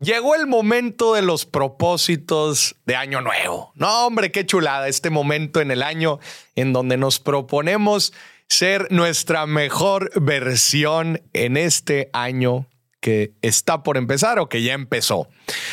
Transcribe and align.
Llegó 0.00 0.34
el 0.34 0.46
momento 0.46 1.12
de 1.12 1.20
los 1.20 1.44
propósitos 1.44 2.74
de 2.86 2.96
año 2.96 3.20
nuevo. 3.20 3.70
No, 3.74 4.06
hombre, 4.06 4.32
qué 4.32 4.46
chulada 4.46 4.88
este 4.88 5.10
momento 5.10 5.60
en 5.60 5.70
el 5.70 5.82
año 5.82 6.20
en 6.56 6.72
donde 6.72 6.96
nos 6.96 7.20
proponemos 7.20 8.14
ser 8.48 8.90
nuestra 8.90 9.44
mejor 9.44 10.10
versión 10.18 11.20
en 11.34 11.58
este 11.58 12.08
año 12.14 12.66
que 13.00 13.34
está 13.42 13.82
por 13.82 13.98
empezar 13.98 14.38
o 14.38 14.48
que 14.48 14.62
ya 14.62 14.72
empezó. 14.72 15.28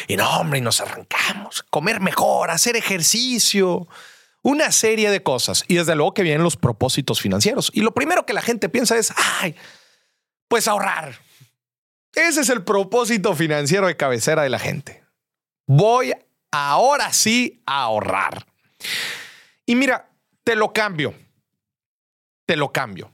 Y 0.10 0.18
no, 0.18 0.30
hombre, 0.42 0.60
nos 0.60 0.82
arrancamos, 0.82 1.64
comer 1.70 2.02
mejor, 2.02 2.50
hacer 2.50 2.76
ejercicio, 2.76 3.88
una 4.42 4.74
serie 4.74 5.10
de 5.10 5.24
cosas. 5.24 5.64
Y 5.70 5.76
desde 5.76 5.96
luego 5.96 6.14
que 6.14 6.24
vienen 6.24 6.44
los 6.44 6.58
propósitos 6.58 7.22
financieros. 7.22 7.72
Y 7.74 7.80
lo 7.80 7.94
primero 7.94 8.26
que 8.26 8.34
la 8.34 8.42
gente 8.42 8.68
piensa 8.68 8.98
es, 8.98 9.14
ay, 9.40 9.56
pues 10.50 10.68
ahorrar 10.68 11.27
ese 12.18 12.42
es 12.42 12.50
el 12.50 12.64
propósito 12.64 13.36
financiero 13.36 13.86
de 13.86 13.96
cabecera 13.96 14.42
de 14.42 14.50
la 14.50 14.58
gente. 14.58 15.04
Voy 15.68 16.14
ahora 16.52 17.14
sí 17.14 17.62
a 17.68 17.84
ahorrar. 17.84 18.48
Y 19.68 19.76
mira, 19.76 20.10
te 20.44 20.56
lo 20.56 20.74
cambio. 20.74 21.14
Te 22.48 22.56
lo 22.56 22.72
cambio. 22.72 23.14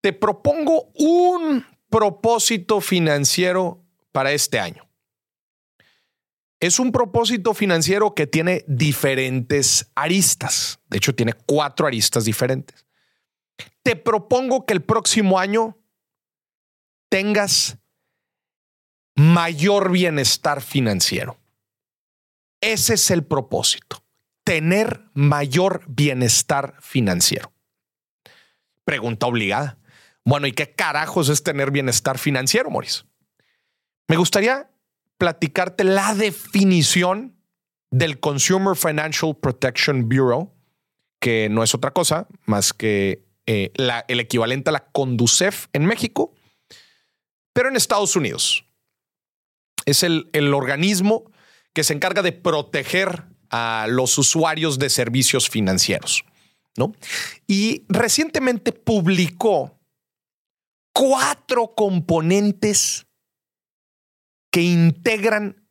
Te 0.00 0.12
propongo 0.12 0.92
un 0.94 1.66
propósito 1.90 2.80
financiero 2.80 3.84
para 4.12 4.30
este 4.30 4.60
año. 4.60 4.88
Es 6.60 6.78
un 6.78 6.92
propósito 6.92 7.54
financiero 7.54 8.14
que 8.14 8.28
tiene 8.28 8.64
diferentes 8.68 9.90
aristas. 9.96 10.78
De 10.88 10.98
hecho, 10.98 11.14
tiene 11.16 11.32
cuatro 11.32 11.88
aristas 11.88 12.24
diferentes. 12.24 12.86
Te 13.82 13.96
propongo 13.96 14.64
que 14.66 14.72
el 14.72 14.82
próximo 14.82 15.40
año 15.40 15.81
tengas 17.12 17.76
mayor 19.14 19.92
bienestar 19.92 20.62
financiero. 20.62 21.38
Ese 22.62 22.94
es 22.94 23.10
el 23.10 23.22
propósito, 23.22 24.02
tener 24.44 25.02
mayor 25.12 25.84
bienestar 25.88 26.74
financiero. 26.80 27.52
Pregunta 28.84 29.26
obligada. 29.26 29.76
Bueno, 30.24 30.46
¿y 30.46 30.52
qué 30.52 30.74
carajos 30.74 31.28
es 31.28 31.42
tener 31.42 31.70
bienestar 31.70 32.16
financiero, 32.16 32.70
Maurice? 32.70 33.02
Me 34.08 34.16
gustaría 34.16 34.70
platicarte 35.18 35.84
la 35.84 36.14
definición 36.14 37.36
del 37.90 38.20
Consumer 38.20 38.74
Financial 38.74 39.36
Protection 39.36 40.08
Bureau, 40.08 40.54
que 41.20 41.50
no 41.50 41.62
es 41.62 41.74
otra 41.74 41.90
cosa 41.90 42.26
más 42.46 42.72
que 42.72 43.26
eh, 43.44 43.70
el 43.76 44.20
equivalente 44.20 44.70
a 44.70 44.72
la 44.72 44.86
Conducef 44.86 45.66
en 45.74 45.84
México, 45.84 46.32
pero 47.52 47.68
en 47.68 47.76
Estados 47.76 48.16
Unidos. 48.16 48.64
Es 49.84 50.02
el, 50.02 50.30
el 50.32 50.54
organismo 50.54 51.30
que 51.72 51.84
se 51.84 51.92
encarga 51.92 52.22
de 52.22 52.32
proteger 52.32 53.24
a 53.50 53.86
los 53.88 54.16
usuarios 54.18 54.78
de 54.78 54.90
servicios 54.90 55.48
financieros. 55.48 56.24
¿no? 56.76 56.94
Y 57.46 57.84
recientemente 57.88 58.72
publicó 58.72 59.78
cuatro 60.94 61.74
componentes 61.74 63.06
que 64.50 64.62
integran 64.62 65.66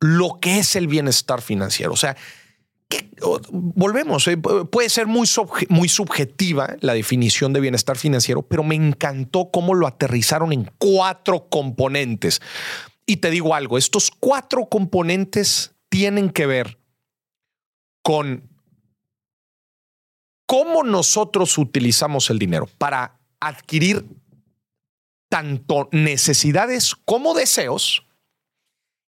lo 0.00 0.38
que 0.40 0.58
es 0.58 0.76
el 0.76 0.88
bienestar 0.88 1.40
financiero. 1.40 1.92
O 1.92 1.96
sea, 1.96 2.16
volvemos, 3.50 4.26
eh, 4.28 4.36
puede 4.36 4.88
ser 4.88 5.06
muy, 5.06 5.28
muy 5.68 5.88
subjetiva 5.88 6.76
la 6.80 6.94
definición 6.94 7.52
de 7.52 7.60
bienestar 7.60 7.96
financiero, 7.96 8.42
pero 8.42 8.62
me 8.62 8.74
encantó 8.74 9.50
cómo 9.50 9.74
lo 9.74 9.86
aterrizaron 9.86 10.52
en 10.52 10.70
cuatro 10.78 11.48
componentes. 11.48 12.40
Y 13.06 13.18
te 13.18 13.30
digo 13.30 13.54
algo, 13.54 13.78
estos 13.78 14.10
cuatro 14.10 14.66
componentes 14.66 15.74
tienen 15.88 16.30
que 16.30 16.46
ver 16.46 16.78
con 18.02 18.48
cómo 20.46 20.84
nosotros 20.84 21.58
utilizamos 21.58 22.30
el 22.30 22.38
dinero 22.38 22.68
para 22.78 23.18
adquirir 23.40 24.04
tanto 25.28 25.88
necesidades 25.92 26.94
como 26.94 27.34
deseos 27.34 28.04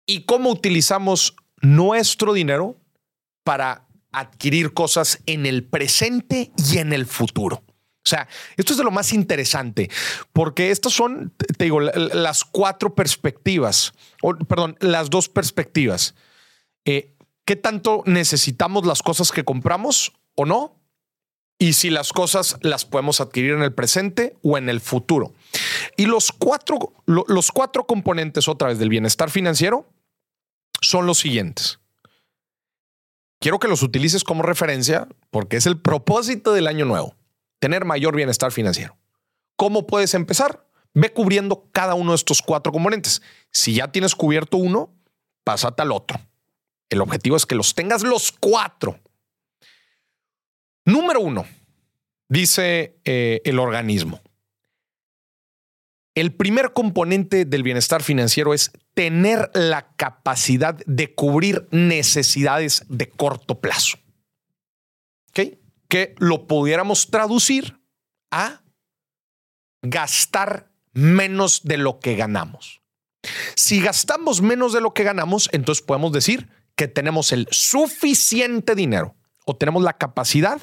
y 0.06 0.24
cómo 0.24 0.50
utilizamos 0.50 1.36
nuestro 1.62 2.34
dinero 2.34 2.78
para 3.46 3.86
adquirir 4.12 4.74
cosas 4.74 5.22
en 5.28 5.46
el 5.46 5.64
presente 5.64 6.52
y 6.58 6.80
en 6.80 6.92
el 6.92 7.06
futuro. 7.06 7.64
O 7.68 8.10
sea, 8.10 8.28
esto 8.58 8.74
es 8.74 8.78
de 8.78 8.84
lo 8.84 8.92
más 8.92 9.14
interesante, 9.14 9.90
porque 10.34 10.72
estas 10.72 10.94
son, 10.94 11.34
te 11.58 11.66
digo, 11.66 11.80
las 11.80 12.44
cuatro 12.44 12.94
perspectivas, 12.94 13.94
o, 14.22 14.36
perdón, 14.36 14.78
las 14.80 15.10
dos 15.10 15.30
perspectivas. 15.30 16.16
Eh, 16.86 17.16
¿Qué 17.46 17.56
tanto 17.56 18.04
necesitamos 18.06 18.86
las 18.86 19.02
cosas 19.02 19.32
que 19.32 19.44
compramos 19.44 20.14
o 20.36 20.46
no? 20.46 20.80
Y 21.60 21.74
si 21.74 21.90
las 21.90 22.12
cosas 22.12 22.58
las 22.62 22.86
podemos 22.86 23.22
adquirir 23.22 23.52
en 23.52 23.62
el 23.62 23.74
presente 23.74 24.36
o 24.44 24.58
en 24.58 24.70
el 24.70 24.82
futuro. 24.82 25.34
Y 25.98 26.06
los 26.06 26.32
cuatro, 26.32 26.94
los 27.06 27.52
cuatro 27.52 27.86
componentes 27.86 28.48
otra 28.48 28.70
vez 28.70 28.80
del 28.80 28.90
bienestar 28.90 29.30
financiero 29.30 29.88
son 30.82 31.06
los 31.06 31.20
siguientes 31.20 31.80
quiero 33.40 33.60
que 33.60 33.68
los 33.68 33.84
utilices 33.84 34.24
como 34.24 34.44
referencia 34.44 35.08
porque 35.30 35.58
es 35.58 35.66
el 35.66 35.80
propósito 35.80 36.54
del 36.54 36.68
año 36.68 36.86
nuevo, 36.86 37.16
tener 37.60 37.86
mayor 37.86 38.16
bienestar 38.16 38.52
financiero. 38.52 38.98
¿Cómo 39.56 39.88
puedes 39.88 40.14
empezar? 40.14 40.68
Ve 40.94 41.12
cubriendo 41.12 41.70
cada 41.72 41.94
uno 41.94 42.12
de 42.12 42.16
estos 42.16 42.42
cuatro 42.42 42.72
componentes. 42.72 43.22
Si 43.52 43.76
ya 43.76 43.92
tienes 43.92 44.16
cubierto 44.16 44.58
uno, 44.58 44.94
pásate 45.44 45.82
al 45.82 45.92
otro. 45.92 46.20
El 46.90 47.02
objetivo 47.02 47.36
es 47.36 47.46
que 47.46 47.56
los 47.56 47.76
tengas 47.76 48.04
los 48.04 48.32
cuatro. 48.32 49.00
Número 50.86 51.20
uno, 51.20 51.46
dice 52.30 53.00
eh, 53.04 53.42
el 53.44 53.60
organismo. 53.60 54.22
El 56.16 56.34
primer 56.34 56.72
componente 56.72 57.44
del 57.44 57.62
bienestar 57.62 58.02
financiero 58.02 58.54
es 58.54 58.72
tener 58.94 59.52
la 59.54 59.94
capacidad 59.98 60.76
de 60.86 61.14
cubrir 61.14 61.68
necesidades 61.72 62.86
de 62.88 63.10
corto 63.10 63.60
plazo. 63.60 63.98
Que 65.88 66.16
lo 66.18 66.48
pudiéramos 66.48 67.12
traducir 67.12 67.80
a 68.32 68.64
gastar 69.84 70.72
menos 70.94 71.64
de 71.64 71.78
lo 71.78 72.00
que 72.00 72.16
ganamos. 72.16 72.82
Si 73.56 73.82
gastamos 73.82 74.42
menos 74.42 74.74
de 74.74 74.82
lo 74.82 74.94
que 74.94 75.04
ganamos, 75.04 75.48
entonces 75.52 75.84
podemos 75.86 76.12
decir 76.12 76.50
que 76.76 76.88
tenemos 76.88 77.32
el 77.32 77.48
suficiente 77.52 78.74
dinero 78.74 79.16
o 79.46 79.56
tenemos 79.56 79.84
la 79.84 79.94
capacidad 79.94 80.62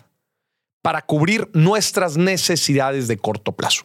para 0.83 1.03
cubrir 1.03 1.49
nuestras 1.55 2.17
necesidades 2.17 3.07
de 3.07 3.17
corto 3.17 3.53
plazo. 3.53 3.85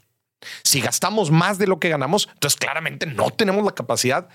Si 0.64 0.82
gastamos 0.82 1.32
más 1.32 1.58
de 1.58 1.68
lo 1.68 1.80
que 1.80 1.90
ganamos, 1.90 2.30
entonces 2.34 2.60
claramente 2.60 3.06
no 3.06 3.32
tenemos 3.32 3.64
la 3.66 3.74
capacidad 3.74 4.30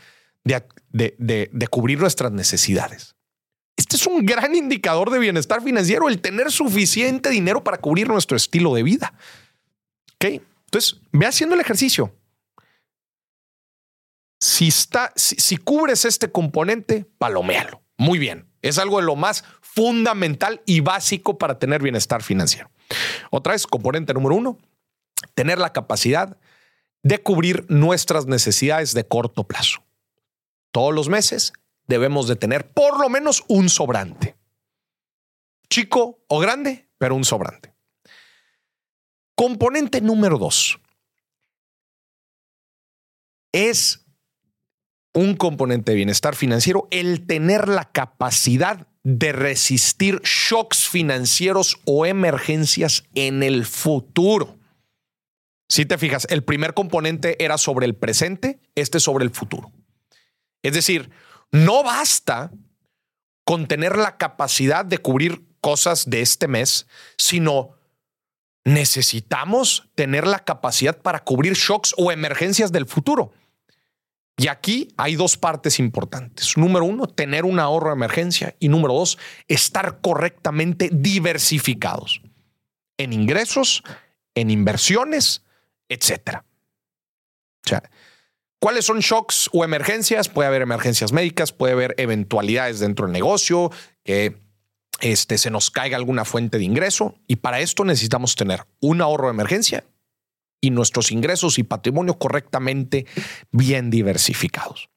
de, 0.44 1.68
cubrir 1.70 2.00
nuestras 2.00 2.32
necesidades. 2.32 3.14
Este 3.76 3.96
es 3.96 4.06
un 4.06 4.26
gran 4.26 4.54
indicador 4.54 5.10
de 5.10 5.18
bienestar 5.18 5.62
financiero, 5.62 6.08
el 6.08 6.20
tener 6.20 6.50
suficiente 6.50 7.30
dinero 7.30 7.64
para 7.64 7.78
cubrir 7.78 8.08
nuestro 8.08 8.36
estilo 8.36 8.74
de 8.74 8.82
vida. 8.82 9.14
¿Ok? 10.14 10.42
Entonces, 10.66 11.00
ve 11.12 11.26
haciendo 11.26 11.54
el 11.54 11.60
ejercicio. 11.60 12.14
Si, 14.40 14.68
está, 14.68 15.12
si, 15.16 15.56
cubres 15.56 16.04
este 16.04 16.30
componente, 16.30 17.06
paloméalo. 17.18 17.82
Muy 17.96 18.18
bien. 18.18 18.48
Es 18.60 18.78
algo 18.78 18.98
de 18.98 19.06
lo 19.06 19.16
más 19.16 19.44
fundamental 19.60 20.62
y 20.66 20.80
básico 20.80 21.38
para 21.38 21.58
tener 21.58 21.82
bienestar 21.82 22.22
financiero. 22.22 22.70
Otra 23.30 23.52
vez, 23.52 23.66
componente 23.66 24.12
número 24.12 24.34
uno, 24.34 24.58
tener 25.34 25.58
la 25.58 25.72
capacidad 25.72 26.38
de 27.02 27.22
cubrir 27.22 27.66
nuestras 27.68 28.26
necesidades 28.26 28.94
de 28.94 29.06
corto 29.06 29.44
plazo. 29.44 29.84
Todos 30.70 30.94
los 30.94 31.08
meses 31.08 31.52
debemos 31.86 32.28
de 32.28 32.36
tener 32.36 32.70
por 32.70 33.00
lo 33.00 33.08
menos 33.08 33.44
un 33.48 33.68
sobrante. 33.68 34.36
Chico 35.68 36.24
o 36.28 36.38
grande, 36.38 36.88
pero 36.98 37.14
un 37.14 37.24
sobrante. 37.24 37.74
Componente 39.34 40.00
número 40.00 40.38
dos. 40.38 40.78
Es 43.52 44.06
un 45.14 45.36
componente 45.36 45.92
de 45.92 45.96
bienestar 45.96 46.34
financiero 46.34 46.88
el 46.90 47.26
tener 47.26 47.68
la 47.68 47.90
capacidad 47.90 48.86
de 49.02 49.32
resistir 49.32 50.20
shocks 50.22 50.88
financieros 50.88 51.78
o 51.84 52.06
emergencias 52.06 53.04
en 53.14 53.42
el 53.42 53.66
futuro. 53.66 54.58
Si 55.72 55.86
te 55.86 55.96
fijas, 55.96 56.26
el 56.28 56.44
primer 56.44 56.74
componente 56.74 57.42
era 57.42 57.56
sobre 57.56 57.86
el 57.86 57.94
presente, 57.94 58.60
este 58.74 59.00
sobre 59.00 59.24
el 59.24 59.30
futuro. 59.30 59.72
Es 60.60 60.74
decir, 60.74 61.08
no 61.50 61.82
basta 61.82 62.52
con 63.46 63.66
tener 63.66 63.96
la 63.96 64.18
capacidad 64.18 64.84
de 64.84 64.98
cubrir 64.98 65.46
cosas 65.62 66.10
de 66.10 66.20
este 66.20 66.46
mes, 66.46 66.86
sino 67.16 67.70
necesitamos 68.64 69.88
tener 69.94 70.26
la 70.26 70.40
capacidad 70.40 71.00
para 71.00 71.24
cubrir 71.24 71.54
shocks 71.54 71.94
o 71.96 72.12
emergencias 72.12 72.70
del 72.70 72.84
futuro. 72.84 73.32
Y 74.36 74.48
aquí 74.48 74.88
hay 74.98 75.16
dos 75.16 75.38
partes 75.38 75.78
importantes. 75.78 76.54
Número 76.58 76.84
uno, 76.84 77.06
tener 77.06 77.46
un 77.46 77.58
ahorro 77.58 77.88
de 77.88 77.96
emergencia. 77.96 78.56
Y 78.58 78.68
número 78.68 78.92
dos, 78.92 79.16
estar 79.48 80.02
correctamente 80.02 80.90
diversificados 80.92 82.20
en 82.98 83.14
ingresos, 83.14 83.82
en 84.34 84.50
inversiones, 84.50 85.42
etcétera. 85.92 86.44
O 87.64 87.68
sea, 87.68 87.82
¿cuáles 88.58 88.84
son 88.84 89.00
shocks 89.00 89.48
o 89.52 89.64
emergencias? 89.64 90.28
Puede 90.28 90.48
haber 90.48 90.62
emergencias 90.62 91.12
médicas, 91.12 91.52
puede 91.52 91.72
haber 91.72 91.94
eventualidades 91.98 92.80
dentro 92.80 93.06
del 93.06 93.12
negocio, 93.12 93.70
que 94.04 94.36
este, 95.00 95.38
se 95.38 95.50
nos 95.50 95.70
caiga 95.70 95.96
alguna 95.96 96.24
fuente 96.24 96.58
de 96.58 96.64
ingreso. 96.64 97.16
Y 97.26 97.36
para 97.36 97.60
esto 97.60 97.84
necesitamos 97.84 98.36
tener 98.36 98.64
un 98.80 99.00
ahorro 99.00 99.28
de 99.28 99.34
emergencia 99.34 99.84
y 100.60 100.70
nuestros 100.70 101.10
ingresos 101.10 101.58
y 101.58 101.64
patrimonio 101.64 102.18
correctamente 102.18 103.06
bien 103.50 103.90
diversificados. 103.90 104.88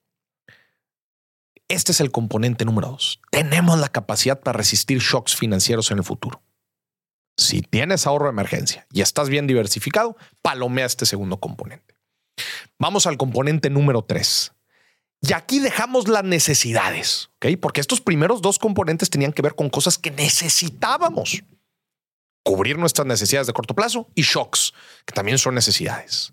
Este 1.68 1.92
es 1.92 2.00
el 2.00 2.12
componente 2.12 2.64
número 2.64 2.90
dos. 2.90 3.20
Tenemos 3.32 3.80
la 3.80 3.90
capacidad 3.90 4.40
para 4.40 4.58
resistir 4.58 5.00
shocks 5.00 5.36
financieros 5.36 5.90
en 5.90 5.98
el 5.98 6.04
futuro. 6.04 6.45
Si 7.38 7.62
tienes 7.62 8.08
ahorro 8.08 8.26
de 8.26 8.32
emergencia 8.32 8.88
y 8.92 9.02
estás 9.02 9.30
bien 9.30 9.48
diversificado, 9.48 10.16
palomea 10.42 10.86
este 10.86 11.06
segundo 11.06 11.40
componente. 11.40 11.96
Vamos 12.80 13.08
al 13.08 13.18
componente 13.18 13.70
número 13.70 14.04
tres. 14.04 14.54
Y 15.22 15.34
aquí 15.34 15.60
dejamos 15.60 16.08
las 16.08 16.24
necesidades, 16.24 17.30
¿ok? 17.38 17.58
Porque 17.60 17.82
estos 17.82 18.00
primeros 18.02 18.42
dos 18.42 18.60
componentes 18.60 19.10
tenían 19.10 19.34
que 19.34 19.42
ver 19.42 19.56
con 19.56 19.70
cosas 19.70 19.98
que 19.98 20.12
necesitábamos 20.12 21.44
cubrir 22.44 22.78
nuestras 22.78 23.08
necesidades 23.08 23.48
de 23.48 23.54
corto 23.54 23.74
plazo 23.74 24.08
y 24.14 24.22
shocks, 24.22 24.74
que 25.06 25.14
también 25.14 25.40
son 25.40 25.56
necesidades. 25.56 26.32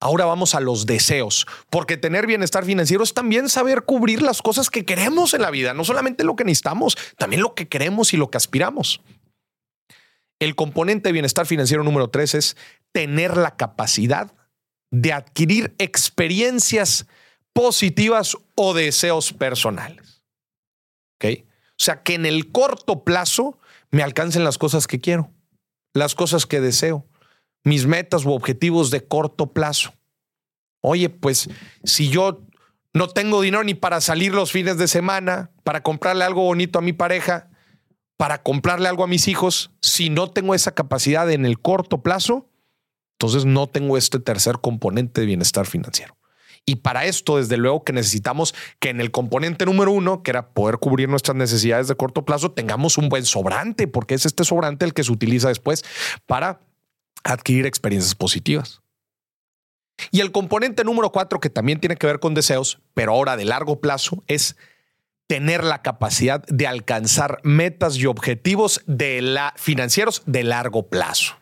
Ahora 0.00 0.24
vamos 0.24 0.54
a 0.54 0.60
los 0.60 0.86
deseos, 0.86 1.46
porque 1.68 1.96
tener 1.96 2.26
bienestar 2.26 2.64
financiero 2.64 3.02
es 3.02 3.12
también 3.12 3.48
saber 3.48 3.82
cubrir 3.82 4.22
las 4.22 4.40
cosas 4.40 4.70
que 4.70 4.86
queremos 4.86 5.34
en 5.34 5.42
la 5.42 5.50
vida, 5.50 5.74
no 5.74 5.84
solamente 5.84 6.24
lo 6.24 6.36
que 6.36 6.44
necesitamos, 6.44 6.96
también 7.18 7.42
lo 7.42 7.54
que 7.54 7.68
queremos 7.68 8.14
y 8.14 8.16
lo 8.16 8.30
que 8.30 8.38
aspiramos. 8.38 9.02
El 10.40 10.56
componente 10.56 11.10
de 11.10 11.12
bienestar 11.12 11.46
financiero 11.46 11.84
número 11.84 12.08
tres 12.08 12.34
es 12.34 12.56
tener 12.92 13.36
la 13.36 13.56
capacidad 13.56 14.34
de 14.90 15.12
adquirir 15.12 15.74
experiencias 15.78 17.06
positivas 17.52 18.36
o 18.56 18.74
deseos 18.74 19.32
personales. 19.32 20.24
¿Ok? 21.16 21.44
O 21.44 21.82
sea, 21.82 22.02
que 22.02 22.14
en 22.14 22.26
el 22.26 22.50
corto 22.50 23.04
plazo 23.04 23.58
me 23.90 24.02
alcancen 24.02 24.44
las 24.44 24.58
cosas 24.58 24.86
que 24.86 25.00
quiero, 25.00 25.30
las 25.94 26.14
cosas 26.14 26.46
que 26.46 26.60
deseo, 26.60 27.06
mis 27.62 27.86
metas 27.86 28.24
u 28.24 28.32
objetivos 28.32 28.90
de 28.90 29.06
corto 29.06 29.52
plazo. 29.52 29.92
Oye, 30.82 31.10
pues 31.10 31.50
si 31.84 32.08
yo 32.08 32.46
no 32.94 33.08
tengo 33.08 33.42
dinero 33.42 33.62
ni 33.62 33.74
para 33.74 34.00
salir 34.00 34.34
los 34.34 34.52
fines 34.52 34.78
de 34.78 34.88
semana, 34.88 35.50
para 35.64 35.82
comprarle 35.82 36.24
algo 36.24 36.42
bonito 36.42 36.78
a 36.78 36.82
mi 36.82 36.94
pareja, 36.94 37.49
para 38.20 38.42
comprarle 38.42 38.86
algo 38.86 39.02
a 39.02 39.06
mis 39.06 39.28
hijos, 39.28 39.70
si 39.80 40.10
no 40.10 40.30
tengo 40.30 40.54
esa 40.54 40.72
capacidad 40.72 41.30
en 41.30 41.46
el 41.46 41.58
corto 41.58 42.02
plazo, 42.02 42.50
entonces 43.14 43.46
no 43.46 43.66
tengo 43.66 43.96
este 43.96 44.20
tercer 44.20 44.58
componente 44.60 45.22
de 45.22 45.26
bienestar 45.26 45.64
financiero. 45.64 46.18
Y 46.66 46.76
para 46.76 47.06
esto, 47.06 47.38
desde 47.38 47.56
luego 47.56 47.82
que 47.82 47.94
necesitamos 47.94 48.54
que 48.78 48.90
en 48.90 49.00
el 49.00 49.10
componente 49.10 49.64
número 49.64 49.90
uno, 49.92 50.22
que 50.22 50.32
era 50.32 50.50
poder 50.50 50.76
cubrir 50.76 51.08
nuestras 51.08 51.34
necesidades 51.34 51.88
de 51.88 51.94
corto 51.94 52.26
plazo, 52.26 52.50
tengamos 52.50 52.98
un 52.98 53.08
buen 53.08 53.24
sobrante, 53.24 53.88
porque 53.88 54.16
es 54.16 54.26
este 54.26 54.44
sobrante 54.44 54.84
el 54.84 54.92
que 54.92 55.02
se 55.02 55.12
utiliza 55.12 55.48
después 55.48 55.82
para 56.26 56.60
adquirir 57.24 57.64
experiencias 57.64 58.14
positivas. 58.14 58.82
Y 60.10 60.20
el 60.20 60.30
componente 60.30 60.84
número 60.84 61.10
cuatro, 61.10 61.40
que 61.40 61.48
también 61.48 61.80
tiene 61.80 61.96
que 61.96 62.06
ver 62.06 62.20
con 62.20 62.34
deseos, 62.34 62.80
pero 62.92 63.12
ahora 63.12 63.38
de 63.38 63.46
largo 63.46 63.80
plazo, 63.80 64.22
es 64.26 64.56
tener 65.30 65.62
la 65.62 65.80
capacidad 65.80 66.44
de 66.48 66.66
alcanzar 66.66 67.38
metas 67.44 67.96
y 67.96 68.06
objetivos 68.06 68.82
de 68.88 69.22
la, 69.22 69.54
financieros 69.56 70.24
de 70.26 70.42
largo 70.42 70.88
plazo. 70.88 71.36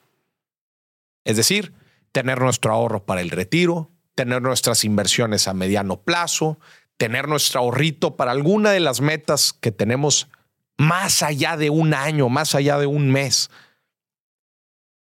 Es 1.25 1.39
decir, 1.39 1.73
tener 2.13 2.39
nuestro 2.39 2.71
ahorro 2.75 3.07
para 3.07 3.23
el 3.23 3.31
retiro, 3.31 3.91
tener 4.15 4.43
nuestras 4.43 4.85
inversiones 4.85 5.49
a 5.49 5.55
mediano 5.55 6.03
plazo, 6.03 6.59
tener 6.99 7.29
nuestro 7.29 7.61
ahorrito 7.61 8.15
para 8.15 8.31
alguna 8.31 8.73
de 8.73 8.81
las 8.81 9.01
metas 9.01 9.55
que 9.55 9.73
tenemos 9.73 10.29
más 10.77 11.23
allá 11.23 11.57
de 11.57 11.71
un 11.71 11.95
año, 11.95 12.29
más 12.29 12.55
allá 12.55 12.77
de 12.77 12.85
un 12.85 13.11
mes. 13.11 13.49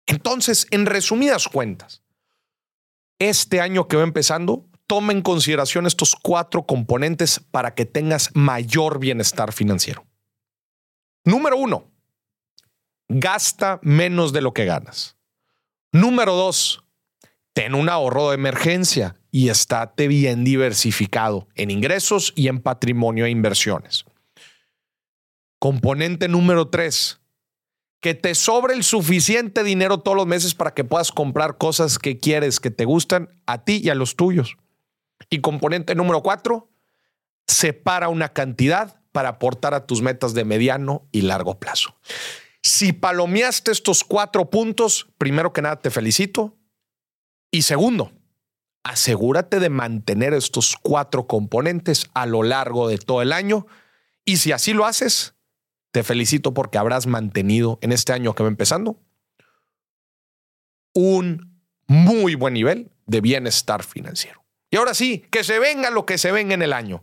Entonces, 0.06 0.68
en 0.70 0.86
resumidas 0.86 1.48
cuentas, 1.48 2.04
este 3.18 3.60
año 3.60 3.88
que 3.88 3.96
va 3.96 4.04
empezando, 4.04 4.66
toma 4.88 5.12
en 5.12 5.22
consideración 5.22 5.86
estos 5.86 6.16
cuatro 6.16 6.66
componentes 6.66 7.38
para 7.38 7.74
que 7.74 7.84
tengas 7.84 8.34
mayor 8.34 8.98
bienestar 8.98 9.52
financiero. 9.52 10.04
Número 11.24 11.58
uno, 11.58 11.92
gasta 13.06 13.78
menos 13.82 14.32
de 14.32 14.40
lo 14.40 14.52
que 14.54 14.64
ganas. 14.64 15.16
Número 15.92 16.34
dos, 16.34 16.82
ten 17.52 17.74
un 17.74 17.90
ahorro 17.90 18.30
de 18.30 18.36
emergencia 18.36 19.16
y 19.30 19.50
estate 19.50 20.08
bien 20.08 20.42
diversificado 20.42 21.48
en 21.54 21.70
ingresos 21.70 22.32
y 22.34 22.48
en 22.48 22.60
patrimonio 22.60 23.26
e 23.26 23.30
inversiones. 23.30 24.06
Componente 25.58 26.28
número 26.28 26.68
tres, 26.68 27.20
que 28.00 28.14
te 28.14 28.34
sobre 28.34 28.72
el 28.72 28.84
suficiente 28.84 29.64
dinero 29.64 29.98
todos 29.98 30.16
los 30.16 30.26
meses 30.26 30.54
para 30.54 30.72
que 30.72 30.84
puedas 30.84 31.12
comprar 31.12 31.58
cosas 31.58 31.98
que 31.98 32.18
quieres, 32.18 32.58
que 32.58 32.70
te 32.70 32.86
gustan 32.86 33.28
a 33.44 33.64
ti 33.64 33.82
y 33.84 33.90
a 33.90 33.94
los 33.94 34.16
tuyos. 34.16 34.56
Y 35.30 35.40
componente 35.40 35.94
número 35.94 36.22
cuatro, 36.22 36.70
separa 37.46 38.08
una 38.08 38.30
cantidad 38.30 39.00
para 39.12 39.30
aportar 39.30 39.74
a 39.74 39.86
tus 39.86 40.02
metas 40.02 40.34
de 40.34 40.44
mediano 40.44 41.08
y 41.12 41.22
largo 41.22 41.58
plazo. 41.58 41.96
Si 42.62 42.92
palomeaste 42.92 43.70
estos 43.70 44.04
cuatro 44.04 44.50
puntos, 44.50 45.08
primero 45.18 45.52
que 45.52 45.62
nada 45.62 45.80
te 45.80 45.90
felicito. 45.90 46.56
Y 47.50 47.62
segundo, 47.62 48.12
asegúrate 48.84 49.60
de 49.60 49.70
mantener 49.70 50.34
estos 50.34 50.76
cuatro 50.80 51.26
componentes 51.26 52.06
a 52.14 52.26
lo 52.26 52.42
largo 52.42 52.88
de 52.88 52.98
todo 52.98 53.22
el 53.22 53.32
año. 53.32 53.66
Y 54.24 54.36
si 54.36 54.52
así 54.52 54.72
lo 54.72 54.84
haces, 54.84 55.34
te 55.90 56.02
felicito 56.02 56.52
porque 56.52 56.78
habrás 56.78 57.06
mantenido 57.06 57.78
en 57.80 57.92
este 57.92 58.12
año 58.12 58.34
que 58.34 58.42
va 58.42 58.48
empezando 58.48 59.00
un 60.94 61.62
muy 61.86 62.34
buen 62.34 62.54
nivel 62.54 62.90
de 63.06 63.20
bienestar 63.20 63.82
financiero. 63.82 64.44
Y 64.70 64.76
ahora 64.76 64.94
sí, 64.94 65.26
que 65.30 65.44
se 65.44 65.58
venga 65.58 65.90
lo 65.90 66.06
que 66.06 66.18
se 66.18 66.32
venga 66.32 66.54
en 66.54 66.62
el 66.62 66.72
año, 66.72 67.02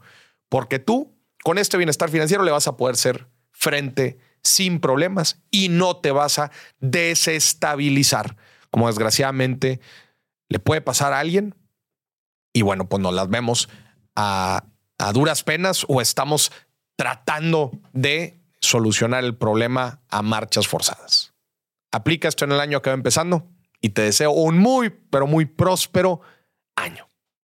porque 0.49 0.79
tú 0.79 1.15
con 1.43 1.57
este 1.57 1.77
bienestar 1.77 2.09
financiero 2.09 2.43
le 2.43 2.51
vas 2.51 2.67
a 2.67 2.77
poder 2.77 2.95
ser 2.95 3.27
frente 3.51 4.19
sin 4.43 4.79
problemas 4.79 5.41
y 5.49 5.69
no 5.69 5.97
te 5.97 6.11
vas 6.11 6.39
a 6.39 6.51
desestabilizar, 6.79 8.37
como 8.69 8.87
desgraciadamente 8.87 9.79
le 10.49 10.59
puede 10.59 10.81
pasar 10.81 11.13
a 11.13 11.19
alguien 11.19 11.55
y 12.55 12.61
bueno, 12.61 12.87
pues 12.87 13.01
nos 13.01 13.13
las 13.13 13.29
vemos 13.29 13.67
a, 14.15 14.63
duras 15.13 15.43
penas 15.43 15.85
o 15.89 15.99
estamos 15.99 16.53
tratando 16.95 17.71
de 17.91 18.39
solucionar 18.61 19.25
el 19.25 19.35
problema 19.35 20.01
a 20.09 20.21
marchas 20.21 20.65
forzadas. 20.67 21.33
Aplica 21.91 22.29
esto 22.29 22.45
en 22.45 22.53
el 22.53 22.61
año 22.61 22.81
que 22.81 22.91
va 22.91 22.93
empezando 22.93 23.45
y 23.81 23.89
te 23.89 24.03
deseo 24.03 24.31
un 24.31 24.57
muy, 24.57 24.89
pero 24.89 25.27
muy 25.27 25.45
próspero 25.45 26.21
año. 26.77 27.09